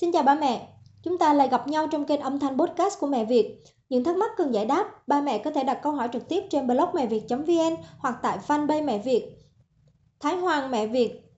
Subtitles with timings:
[0.00, 0.68] Xin chào ba mẹ,
[1.02, 3.62] chúng ta lại gặp nhau trong kênh âm thanh podcast của Mẹ Việt.
[3.88, 6.44] Những thắc mắc cần giải đáp, ba mẹ có thể đặt câu hỏi trực tiếp
[6.50, 9.38] trên blog mẹ việt.vn hoặc tại fanpage Mẹ Việt.
[10.20, 11.34] Thái Hoàng Mẹ Việt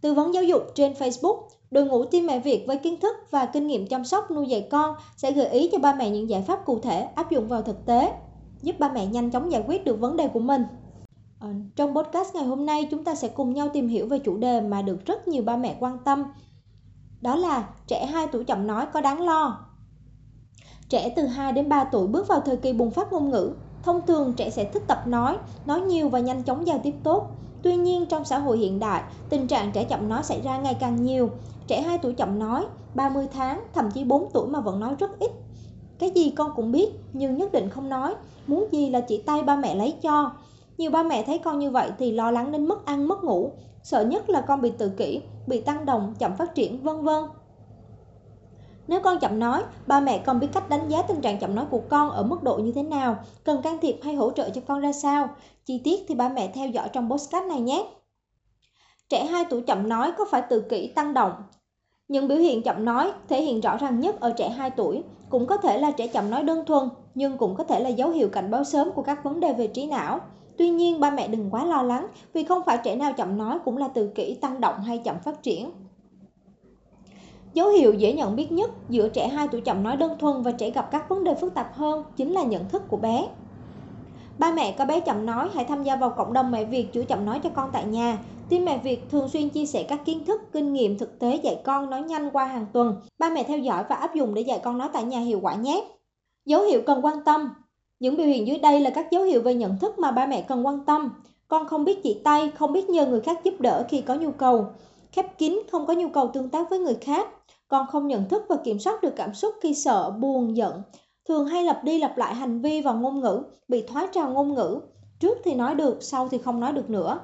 [0.00, 3.46] Tư vấn giáo dục trên Facebook, đội ngũ team Mẹ Việt với kiến thức và
[3.46, 6.42] kinh nghiệm chăm sóc nuôi dạy con sẽ gợi ý cho ba mẹ những giải
[6.42, 8.12] pháp cụ thể áp dụng vào thực tế,
[8.62, 10.64] giúp ba mẹ nhanh chóng giải quyết được vấn đề của mình.
[11.38, 14.36] Ờ, trong podcast ngày hôm nay chúng ta sẽ cùng nhau tìm hiểu về chủ
[14.36, 16.24] đề mà được rất nhiều ba mẹ quan tâm
[17.24, 19.58] đó là trẻ 2 tuổi chậm nói có đáng lo.
[20.88, 23.52] Trẻ từ 2 đến 3 tuổi bước vào thời kỳ bùng phát ngôn ngữ.
[23.82, 27.30] Thông thường trẻ sẽ thích tập nói, nói nhiều và nhanh chóng giao tiếp tốt.
[27.62, 30.76] Tuy nhiên trong xã hội hiện đại, tình trạng trẻ chậm nói xảy ra ngày
[30.80, 31.30] càng nhiều.
[31.66, 35.18] Trẻ 2 tuổi chậm nói, 30 tháng, thậm chí 4 tuổi mà vẫn nói rất
[35.18, 35.30] ít.
[35.98, 38.14] Cái gì con cũng biết, nhưng nhất định không nói.
[38.46, 40.30] Muốn gì là chỉ tay ba mẹ lấy cho.
[40.78, 43.52] Nhiều ba mẹ thấy con như vậy thì lo lắng đến mất ăn mất ngủ,
[43.84, 47.24] sợ nhất là con bị tự kỷ, bị tăng đồng, chậm phát triển, vân vân.
[48.88, 51.66] Nếu con chậm nói, ba mẹ cần biết cách đánh giá tình trạng chậm nói
[51.70, 54.60] của con ở mức độ như thế nào, cần can thiệp hay hỗ trợ cho
[54.68, 55.28] con ra sao.
[55.64, 57.86] Chi tiết thì ba mẹ theo dõi trong postcard này nhé.
[59.08, 61.32] Trẻ 2 tuổi chậm nói có phải tự kỷ tăng động?
[62.08, 65.46] Những biểu hiện chậm nói thể hiện rõ ràng nhất ở trẻ 2 tuổi, cũng
[65.46, 68.28] có thể là trẻ chậm nói đơn thuần, nhưng cũng có thể là dấu hiệu
[68.28, 70.20] cảnh báo sớm của các vấn đề về trí não.
[70.58, 73.58] Tuy nhiên, ba mẹ đừng quá lo lắng vì không phải trẻ nào chậm nói
[73.64, 75.70] cũng là tự kỷ tăng động hay chậm phát triển.
[77.54, 80.52] Dấu hiệu dễ nhận biết nhất giữa trẻ 2 tuổi chậm nói đơn thuần và
[80.52, 83.28] trẻ gặp các vấn đề phức tạp hơn chính là nhận thức của bé.
[84.38, 87.04] Ba mẹ có bé chậm nói hãy tham gia vào cộng đồng mẹ Việt chữa
[87.04, 88.18] chậm nói cho con tại nhà.
[88.50, 91.60] Team mẹ Việt thường xuyên chia sẻ các kiến thức, kinh nghiệm thực tế dạy
[91.64, 92.96] con nói nhanh qua hàng tuần.
[93.18, 95.54] Ba mẹ theo dõi và áp dụng để dạy con nói tại nhà hiệu quả
[95.54, 95.84] nhé.
[96.46, 97.48] Dấu hiệu cần quan tâm
[98.00, 100.42] những biểu hiện dưới đây là các dấu hiệu về nhận thức mà ba mẹ
[100.42, 101.10] cần quan tâm.
[101.48, 104.30] Con không biết chỉ tay, không biết nhờ người khác giúp đỡ khi có nhu
[104.30, 104.66] cầu.
[105.12, 107.28] Khép kín, không có nhu cầu tương tác với người khác.
[107.68, 110.82] Con không nhận thức và kiểm soát được cảm xúc khi sợ, buồn, giận.
[111.28, 114.54] Thường hay lặp đi lặp lại hành vi và ngôn ngữ, bị thoái trào ngôn
[114.54, 114.80] ngữ.
[115.20, 117.20] Trước thì nói được, sau thì không nói được nữa.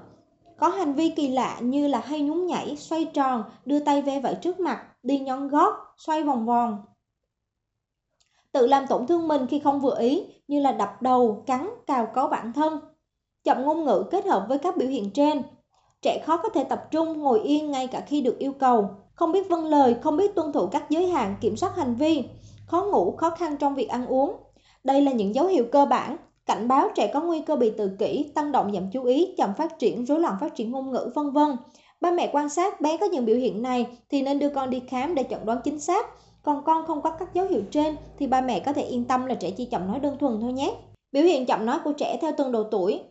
[0.58, 4.20] Có hành vi kỳ lạ như là hay nhún nhảy, xoay tròn, đưa tay ve
[4.20, 6.78] vẩy trước mặt, đi nhón gót, xoay vòng vòng,
[8.52, 12.08] tự làm tổn thương mình khi không vừa ý như là đập đầu, cắn, cào
[12.14, 12.80] cấu bản thân.
[13.44, 15.42] Chậm ngôn ngữ kết hợp với các biểu hiện trên.
[16.02, 18.88] Trẻ khó có thể tập trung, ngồi yên ngay cả khi được yêu cầu.
[19.14, 22.24] Không biết vâng lời, không biết tuân thủ các giới hạn, kiểm soát hành vi.
[22.66, 24.36] Khó ngủ, khó khăn trong việc ăn uống.
[24.84, 27.90] Đây là những dấu hiệu cơ bản, cảnh báo trẻ có nguy cơ bị tự
[27.98, 31.10] kỷ, tăng động giảm chú ý, chậm phát triển, rối loạn phát triển ngôn ngữ,
[31.14, 31.56] vân vân.
[32.00, 34.82] Ba mẹ quan sát bé có những biểu hiện này thì nên đưa con đi
[34.88, 36.06] khám để chẩn đoán chính xác
[36.42, 39.26] còn con không có các dấu hiệu trên thì ba mẹ có thể yên tâm
[39.26, 40.74] là trẻ chỉ chậm nói đơn thuần thôi nhé.
[41.12, 43.02] Biểu hiện chậm nói của trẻ theo từng độ tuổi.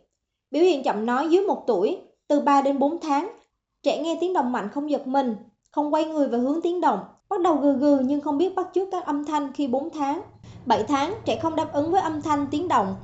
[0.52, 1.98] Biểu hiện chậm nói dưới 1 tuổi,
[2.28, 3.32] từ 3 đến 4 tháng.
[3.84, 5.36] Trẻ nghe tiếng động mạnh không giật mình,
[5.72, 8.68] không quay người và hướng tiếng động, bắt đầu gừ gừ nhưng không biết bắt
[8.74, 10.22] chước các âm thanh khi 4 tháng.
[10.66, 12.96] 7 tháng, trẻ không đáp ứng với âm thanh tiếng động.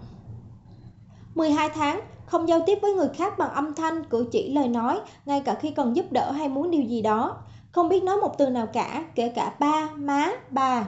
[1.36, 5.00] 12 tháng, không giao tiếp với người khác bằng âm thanh, cử chỉ, lời nói,
[5.26, 7.38] ngay cả khi cần giúp đỡ hay muốn điều gì đó
[7.76, 10.88] không biết nói một từ nào cả, kể cả ba, má, bà.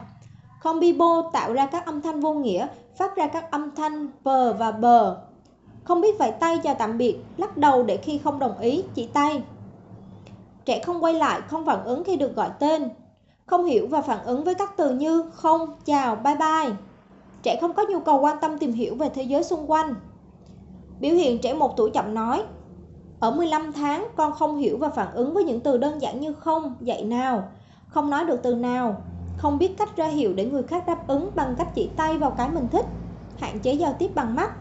[0.59, 2.67] Không bi bô tạo ra các âm thanh vô nghĩa,
[2.97, 5.17] phát ra các âm thanh bờ và bờ.
[5.83, 9.07] Không biết vẫy tay chào tạm biệt, lắc đầu để khi không đồng ý, chỉ
[9.07, 9.43] tay.
[10.65, 12.89] Trẻ không quay lại, không phản ứng khi được gọi tên.
[13.45, 16.75] Không hiểu và phản ứng với các từ như không, chào, bye bye.
[17.43, 19.95] Trẻ không có nhu cầu quan tâm tìm hiểu về thế giới xung quanh.
[20.99, 22.43] Biểu hiện trẻ một tuổi chậm nói,
[23.19, 26.33] ở 15 tháng, con không hiểu và phản ứng với những từ đơn giản như
[26.33, 27.43] không, dạy nào,
[27.87, 29.01] không nói được từ nào,
[29.37, 32.31] không biết cách ra hiệu để người khác đáp ứng bằng cách chỉ tay vào
[32.31, 32.85] cái mình thích,
[33.37, 34.51] hạn chế giao tiếp bằng mắt.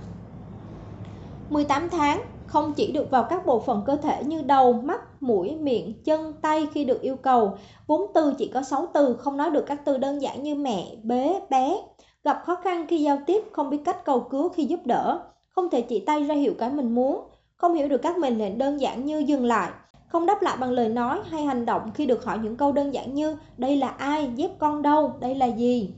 [1.50, 5.56] 18 tháng, không chỉ được vào các bộ phận cơ thể như đầu, mắt, mũi,
[5.56, 7.58] miệng, chân, tay khi được yêu cầu.
[7.86, 10.96] Vốn từ chỉ có 6 từ, không nói được các từ đơn giản như mẹ,
[11.02, 11.76] bế, bé.
[12.24, 15.70] Gặp khó khăn khi giao tiếp, không biết cách cầu cứu khi giúp đỡ, không
[15.70, 17.20] thể chỉ tay ra hiệu cái mình muốn,
[17.56, 19.70] không hiểu được các mệnh lệnh đơn giản như dừng lại,
[20.08, 22.94] không đáp lại bằng lời nói hay hành động khi được hỏi những câu đơn
[22.94, 25.94] giản như đây là ai, dép con đâu, đây là gì.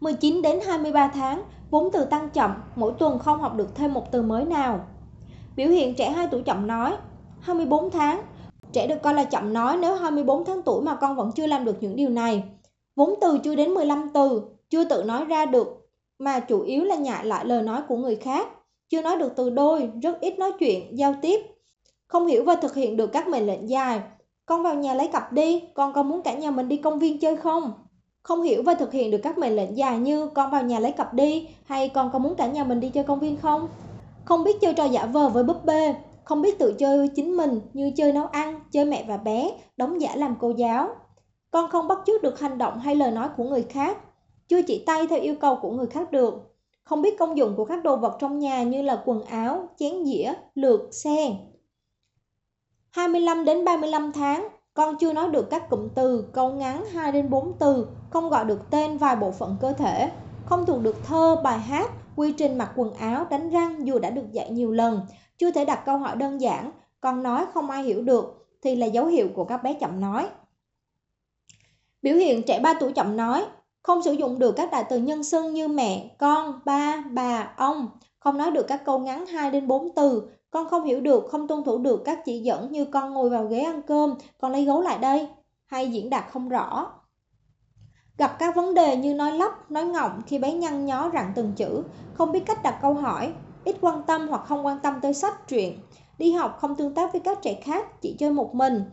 [0.00, 4.12] 19 đến 23 tháng, vốn từ tăng chậm, mỗi tuần không học được thêm một
[4.12, 4.86] từ mới nào.
[5.56, 6.96] Biểu hiện trẻ 2 tuổi chậm nói,
[7.40, 8.22] 24 tháng,
[8.72, 11.64] trẻ được coi là chậm nói nếu 24 tháng tuổi mà con vẫn chưa làm
[11.64, 12.44] được những điều này.
[12.96, 16.96] Vốn từ chưa đến 15 từ, chưa tự nói ra được, mà chủ yếu là
[16.96, 18.48] nhại lại lời nói của người khác
[18.92, 21.40] chưa nói được từ đôi, rất ít nói chuyện, giao tiếp.
[22.06, 24.00] Không hiểu và thực hiện được các mệnh lệnh dài.
[24.46, 27.20] Con vào nhà lấy cặp đi, con có muốn cả nhà mình đi công viên
[27.20, 27.72] chơi không?
[28.22, 30.92] Không hiểu và thực hiện được các mệnh lệnh dài như con vào nhà lấy
[30.92, 33.68] cặp đi hay con có muốn cả nhà mình đi chơi công viên không?
[34.24, 35.94] Không biết chơi trò giả vờ với búp bê,
[36.24, 40.00] không biết tự chơi chính mình như chơi nấu ăn, chơi mẹ và bé, đóng
[40.00, 40.88] giả làm cô giáo.
[41.50, 43.98] Con không bắt chước được hành động hay lời nói của người khác.
[44.48, 46.51] Chưa chỉ tay theo yêu cầu của người khác được.
[46.84, 50.04] Không biết công dụng của các đồ vật trong nhà như là quần áo, chén
[50.04, 51.36] dĩa, lược, xe.
[52.90, 57.30] 25 đến 35 tháng, con chưa nói được các cụm từ, câu ngắn 2 đến
[57.30, 60.10] 4 từ, không gọi được tên vài bộ phận cơ thể,
[60.46, 64.10] không thuộc được thơ, bài hát, quy trình mặc quần áo, đánh răng dù đã
[64.10, 65.00] được dạy nhiều lần,
[65.38, 66.70] chưa thể đặt câu hỏi đơn giản,
[67.00, 70.28] con nói không ai hiểu được thì là dấu hiệu của các bé chậm nói.
[72.02, 73.44] Biểu hiện trẻ 3 tuổi chậm nói,
[73.82, 77.88] không sử dụng được các đại từ nhân xưng như mẹ, con, ba, bà, ông,
[78.18, 81.48] không nói được các câu ngắn 2 đến 4 từ, con không hiểu được, không
[81.48, 84.64] tuân thủ được các chỉ dẫn như con ngồi vào ghế ăn cơm, con lấy
[84.64, 85.28] gấu lại đây,
[85.66, 86.92] hay diễn đạt không rõ.
[88.18, 91.52] Gặp các vấn đề như nói lắp, nói ngọng khi bé nhăn nhó rặn từng
[91.56, 91.82] chữ,
[92.14, 93.32] không biết cách đặt câu hỏi,
[93.64, 95.78] ít quan tâm hoặc không quan tâm tới sách truyện,
[96.18, 98.84] đi học không tương tác với các trẻ khác, chỉ chơi một mình,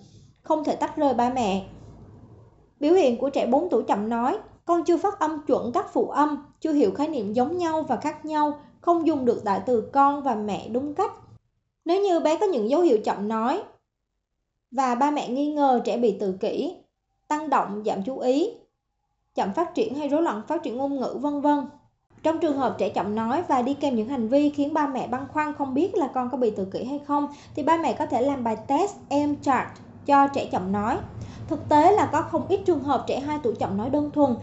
[0.42, 1.66] không thể tách rời ba mẹ.
[2.80, 4.38] Biểu hiện của trẻ 4 tuổi chậm nói,
[4.70, 7.96] con chưa phát âm chuẩn các phụ âm, chưa hiểu khái niệm giống nhau và
[7.96, 11.12] khác nhau, không dùng được đại từ con và mẹ đúng cách.
[11.86, 13.62] Nếu như bé có những dấu hiệu chậm nói
[14.72, 16.76] và ba mẹ nghi ngờ trẻ bị tự kỷ,
[17.28, 18.52] tăng động, giảm chú ý,
[19.36, 21.66] chậm phát triển hay rối loạn phát triển ngôn ngữ vân vân.
[22.24, 25.08] Trong trường hợp trẻ chậm nói và đi kèm những hành vi khiến ba mẹ
[25.08, 27.94] băn khoăn không biết là con có bị tự kỷ hay không thì ba mẹ
[27.94, 29.68] có thể làm bài test em chart
[30.06, 30.98] cho trẻ chậm nói.
[31.48, 34.36] Thực tế là có không ít trường hợp trẻ 2 tuổi chậm nói đơn thuần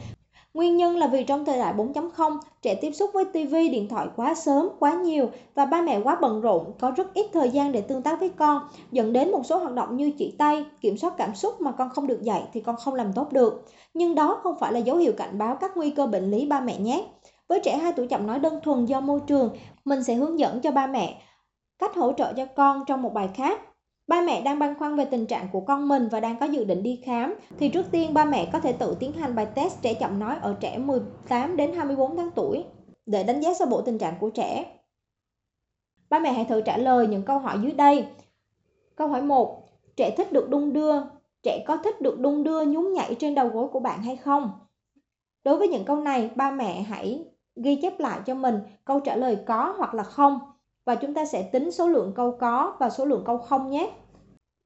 [0.56, 4.06] Nguyên nhân là vì trong thời đại 4.0, trẻ tiếp xúc với TV, điện thoại
[4.16, 7.72] quá sớm, quá nhiều và ba mẹ quá bận rộn, có rất ít thời gian
[7.72, 8.62] để tương tác với con,
[8.92, 11.90] dẫn đến một số hoạt động như chỉ tay, kiểm soát cảm xúc mà con
[11.90, 13.64] không được dạy thì con không làm tốt được.
[13.94, 16.60] Nhưng đó không phải là dấu hiệu cảnh báo các nguy cơ bệnh lý ba
[16.60, 17.06] mẹ nhé.
[17.48, 19.50] Với trẻ 2 tuổi chậm nói đơn thuần do môi trường,
[19.84, 21.22] mình sẽ hướng dẫn cho ba mẹ
[21.78, 23.60] cách hỗ trợ cho con trong một bài khác.
[24.06, 26.64] Ba mẹ đang băn khoăn về tình trạng của con mình và đang có dự
[26.64, 29.82] định đi khám thì trước tiên ba mẹ có thể tự tiến hành bài test
[29.82, 32.64] trẻ chậm nói ở trẻ 18 đến 24 tháng tuổi
[33.06, 34.78] để đánh giá sơ bộ tình trạng của trẻ.
[36.10, 38.06] Ba mẹ hãy thử trả lời những câu hỏi dưới đây.
[38.96, 39.62] Câu hỏi 1.
[39.96, 40.94] Trẻ thích được đung đưa.
[41.42, 44.50] Trẻ có thích được đung đưa nhún nhảy trên đầu gối của bạn hay không?
[45.44, 47.24] Đối với những câu này, ba mẹ hãy
[47.56, 50.38] ghi chép lại cho mình câu trả lời có hoặc là không
[50.86, 53.90] và chúng ta sẽ tính số lượng câu có và số lượng câu không nhé.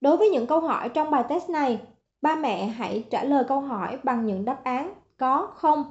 [0.00, 1.80] Đối với những câu hỏi trong bài test này,
[2.22, 5.84] ba mẹ hãy trả lời câu hỏi bằng những đáp án có, không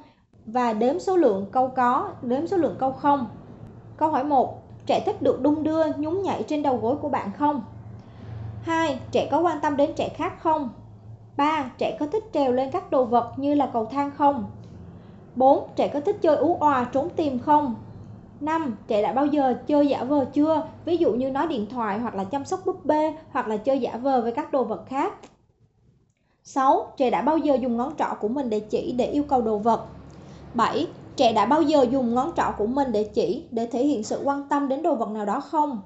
[0.45, 3.27] và đếm số lượng câu có, đếm số lượng câu không.
[3.97, 4.63] Câu hỏi 1.
[4.85, 7.63] Trẻ thích được đung đưa, nhún nhảy trên đầu gối của bạn không?
[8.61, 8.99] 2.
[9.11, 10.69] Trẻ có quan tâm đến trẻ khác không?
[11.37, 11.71] 3.
[11.77, 14.51] Trẻ có thích trèo lên các đồ vật như là cầu thang không?
[15.35, 15.67] 4.
[15.75, 17.75] Trẻ có thích chơi ú òa trốn tìm không?
[18.41, 18.77] 5.
[18.87, 20.63] Trẻ đã bao giờ chơi giả vờ chưa?
[20.85, 23.79] Ví dụ như nói điện thoại hoặc là chăm sóc búp bê hoặc là chơi
[23.79, 25.13] giả vờ với các đồ vật khác.
[26.43, 26.91] 6.
[26.97, 29.57] Trẻ đã bao giờ dùng ngón trỏ của mình để chỉ để yêu cầu đồ
[29.57, 29.85] vật.
[30.53, 30.87] 7.
[31.15, 34.21] Trẻ đã bao giờ dùng ngón trỏ của mình để chỉ để thể hiện sự
[34.23, 35.81] quan tâm đến đồ vật nào đó không?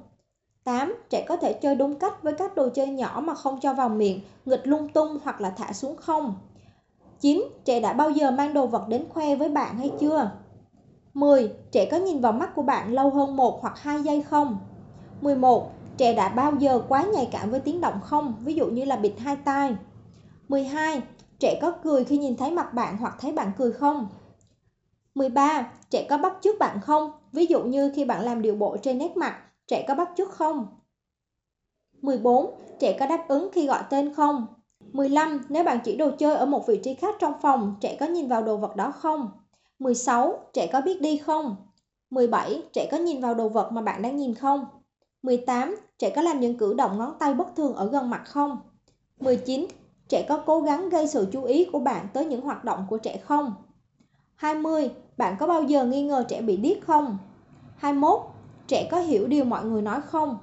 [0.64, 0.96] 8.
[1.10, 3.90] Trẻ có thể chơi đúng cách với các đồ chơi nhỏ mà không cho vào
[3.90, 6.36] miệng, nghịch lung tung hoặc là thả xuống không?
[7.20, 7.44] 9.
[7.66, 10.32] Trẻ đã bao giờ mang đồ vật đến khoe với bạn hay chưa?
[11.14, 11.52] 10.
[11.72, 14.58] Trẻ có nhìn vào mắt của bạn lâu hơn 1 hoặc 2 giây không?
[15.22, 15.72] 11.
[15.98, 18.36] Trẻ đã bao giờ quá nhạy cảm với tiếng động không?
[18.44, 19.76] Ví dụ như là bịt hai tai.
[20.50, 21.02] 12.
[21.40, 24.08] Trẻ có cười khi nhìn thấy mặt bạn hoặc thấy bạn cười không?
[25.16, 25.72] 13.
[25.90, 27.12] Trẻ có bắt chước bạn không?
[27.32, 30.32] Ví dụ như khi bạn làm điều bộ trên nét mặt, trẻ có bắt chước
[30.32, 30.68] không?
[32.02, 32.54] 14.
[32.80, 34.48] Trẻ có đáp ứng khi gọi tên không?
[34.94, 35.42] 15.
[35.50, 38.28] Nếu bạn chỉ đồ chơi ở một vị trí khác trong phòng, trẻ có nhìn
[38.28, 39.32] vào đồ vật đó không?
[39.84, 40.40] 16.
[40.54, 41.56] Trẻ có biết đi không?
[42.10, 42.62] 17.
[42.74, 44.66] Trẻ có nhìn vào đồ vật mà bạn đang nhìn không?
[45.24, 45.76] 18.
[46.00, 48.58] Trẻ có làm những cử động ngón tay bất thường ở gần mặt không?
[49.20, 49.66] 19.
[50.10, 52.98] Trẻ có cố gắng gây sự chú ý của bạn tới những hoạt động của
[52.98, 53.54] trẻ không?
[54.36, 54.90] 20.
[55.18, 57.18] Bạn có bao giờ nghi ngờ trẻ bị điếc không?
[57.78, 58.20] 21.
[58.68, 60.38] Trẻ có hiểu điều mọi người nói không?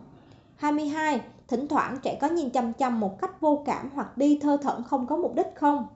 [0.56, 1.20] 22.
[1.49, 4.82] Thỉnh thoảng trẻ có nhìn chăm chăm một cách vô cảm hoặc đi thơ thẩn
[4.82, 5.87] không có mục đích không?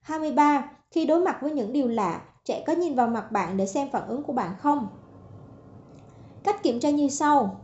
[0.00, 0.70] 23.
[0.90, 3.88] Khi đối mặt với những điều lạ, trẻ có nhìn vào mặt bạn để xem
[3.92, 4.88] phản ứng của bạn không?
[6.44, 7.60] Cách kiểm tra như sau.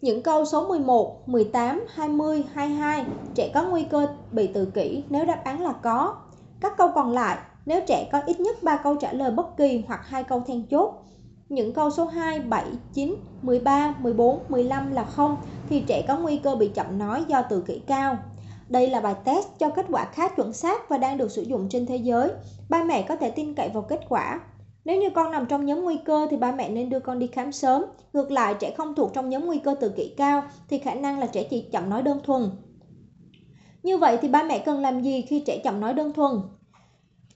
[0.00, 5.24] Những câu số 11, 18, 20, 22, trẻ có nguy cơ bị tự kỷ nếu
[5.24, 6.16] đáp án là có.
[6.60, 9.84] Các câu còn lại, nếu trẻ có ít nhất 3 câu trả lời bất kỳ
[9.86, 10.94] hoặc hai câu then chốt.
[11.48, 15.36] Những câu số 2, 7, 9, 13, 14, 15 là không
[15.68, 18.18] thì trẻ có nguy cơ bị chậm nói do tự kỷ cao.
[18.70, 21.68] Đây là bài test cho kết quả khá chuẩn xác và đang được sử dụng
[21.68, 22.30] trên thế giới.
[22.68, 24.40] Ba mẹ có thể tin cậy vào kết quả.
[24.84, 27.26] Nếu như con nằm trong nhóm nguy cơ thì ba mẹ nên đưa con đi
[27.26, 27.84] khám sớm.
[28.12, 31.18] Ngược lại, trẻ không thuộc trong nhóm nguy cơ tự kỷ cao thì khả năng
[31.18, 32.50] là trẻ chỉ chậm nói đơn thuần.
[33.82, 36.32] Như vậy thì ba mẹ cần làm gì khi trẻ chậm nói đơn thuần?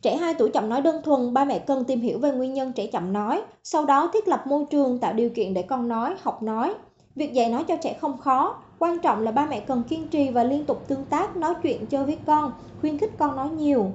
[0.03, 2.73] Trẻ 2 tuổi chậm nói đơn thuần, ba mẹ cần tìm hiểu về nguyên nhân
[2.73, 6.15] trẻ chậm nói, sau đó thiết lập môi trường tạo điều kiện để con nói,
[6.23, 6.75] học nói.
[7.15, 10.31] Việc dạy nói cho trẻ không khó, quan trọng là ba mẹ cần kiên trì
[10.31, 13.91] và liên tục tương tác, nói chuyện chơi với con, khuyến khích con nói nhiều.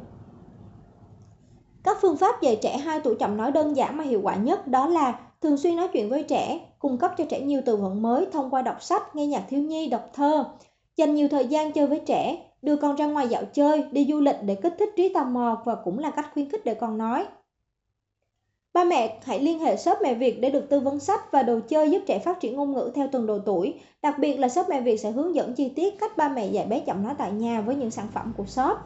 [1.84, 4.68] Các phương pháp dạy trẻ 2 tuổi chậm nói đơn giản mà hiệu quả nhất
[4.68, 8.02] đó là thường xuyên nói chuyện với trẻ, cung cấp cho trẻ nhiều từ vựng
[8.02, 10.46] mới thông qua đọc sách, nghe nhạc thiếu nhi, đọc thơ,
[10.98, 14.20] dành nhiều thời gian chơi với trẻ, đưa con ra ngoài dạo chơi, đi du
[14.20, 16.98] lịch để kích thích trí tò mò và cũng là cách khuyến khích để con
[16.98, 17.26] nói.
[18.74, 21.60] Ba mẹ hãy liên hệ shop mẹ Việt để được tư vấn sách và đồ
[21.68, 23.80] chơi giúp trẻ phát triển ngôn ngữ theo từng độ tuổi.
[24.02, 26.66] Đặc biệt là shop mẹ Việt sẽ hướng dẫn chi tiết cách ba mẹ dạy
[26.66, 28.78] bé chậm nói tại nhà với những sản phẩm của shop.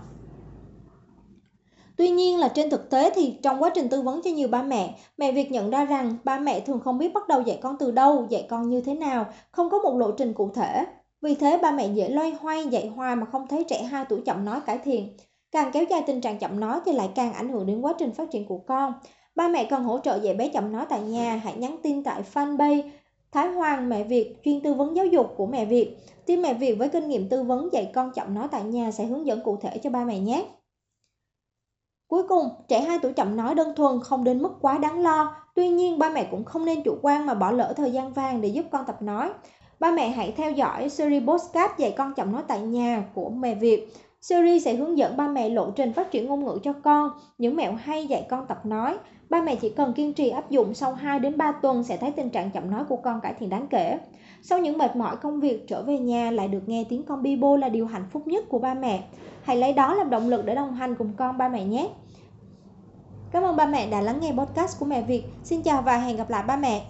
[1.98, 4.64] Tuy nhiên là trên thực tế thì trong quá trình tư vấn cho nhiều ba
[4.64, 7.76] mẹ, mẹ Việt nhận ra rằng ba mẹ thường không biết bắt đầu dạy con
[7.80, 10.86] từ đâu, dạy con như thế nào, không có một lộ trình cụ thể.
[11.22, 14.22] Vì thế ba mẹ dễ loay hoay dạy hoài mà không thấy trẻ 2 tuổi
[14.26, 15.18] chậm nói cải thiện.
[15.52, 18.12] Càng kéo dài tình trạng chậm nói thì lại càng ảnh hưởng đến quá trình
[18.12, 18.94] phát triển của con.
[19.36, 22.24] Ba mẹ cần hỗ trợ dạy bé chậm nói tại nhà, hãy nhắn tin tại
[22.34, 22.90] fanpage
[23.32, 25.98] Thái Hoàng Mẹ Việt chuyên tư vấn giáo dục của Mẹ Việt.
[26.26, 29.06] Team Mẹ Việt với kinh nghiệm tư vấn dạy con chậm nói tại nhà sẽ
[29.06, 30.46] hướng dẫn cụ thể cho ba mẹ nhé.
[32.08, 35.36] Cuối cùng, trẻ 2 tuổi chậm nói đơn thuần không đến mức quá đáng lo.
[35.56, 38.42] Tuy nhiên, ba mẹ cũng không nên chủ quan mà bỏ lỡ thời gian vàng
[38.42, 39.30] để giúp con tập nói.
[39.80, 43.56] Ba mẹ hãy theo dõi series podcast dạy con chậm nói tại nhà của Mẹ
[43.56, 43.94] Việt.
[44.24, 47.56] Series sẽ hướng dẫn ba mẹ lộ trình phát triển ngôn ngữ cho con, những
[47.56, 48.98] mẹo hay dạy con tập nói.
[49.30, 52.12] Ba mẹ chỉ cần kiên trì áp dụng sau 2 đến 3 tuần sẽ thấy
[52.12, 53.98] tình trạng chậm nói của con cải thiện đáng kể.
[54.42, 57.58] Sau những mệt mỏi công việc trở về nhà lại được nghe tiếng con Bibo
[57.58, 59.04] là điều hạnh phúc nhất của ba mẹ.
[59.42, 61.90] Hãy lấy đó làm động lực để đồng hành cùng con ba mẹ nhé.
[63.32, 65.24] Cảm ơn ba mẹ đã lắng nghe podcast của mẹ Việt.
[65.44, 66.84] Xin chào và hẹn gặp lại ba mẹ.